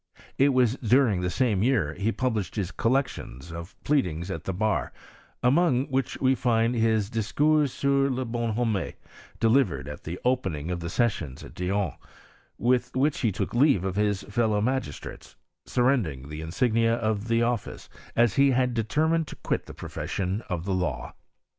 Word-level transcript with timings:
It 0.39 0.49
was 0.51 0.77
dunn^tlie 0.77 1.41
name 1.41 1.61
year 1.61 1.89
that 1.93 2.03
be 2.03 2.11
published 2.11 2.55
his 2.55 2.71
coUection 2.71 3.51
of 3.51 3.75
pfead 3.85 4.05
mpi 4.05 4.31
at 4.31 4.45
the 4.45 4.51
bar, 4.51 4.91
among 5.43 5.85
which 5.91 6.19
{we 6.19 6.33
find 6.33 6.73
his 6.73 7.07
Discovs 7.07 7.71
sur 7.71 8.09
la 8.09 8.23
Bonhomie, 8.23 8.95
delivered 9.39 9.87
at 9.87 10.03
the 10.03 10.19
opening 10.25 10.71
of 10.71 10.79
the 10.79 10.87
seHftioriK 10.87 11.43
at 11.45 11.53
Dijon, 11.53 11.93
with 12.57 12.95
which 12.95 13.19
he 13.19 13.31
took 13.31 13.51
leaTe 13.51 13.83
of 13.83 13.95
his 13.95 14.23
fellow 14.23 14.59
mai^istrates, 14.59 15.35
surrendering 15.67 16.29
the 16.29 16.41
insignia 16.41 16.95
of 16.95 17.31
office, 17.43 17.87
as 18.15 18.37
he 18.37 18.49
had 18.49 18.73
determined 18.73 19.27
to 19.27 19.35
quit 19.35 19.67
the 19.67 19.73
psofession 19.75 20.41
of 20.49 20.65
the 20.65 20.73
law. 20.73 21.13